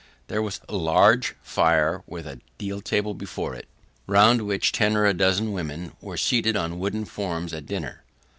[0.29, 3.67] There was a large fire with a deal table before it,
[4.07, 8.03] round which ten or a dozen women were seated on wooden forms at dinner.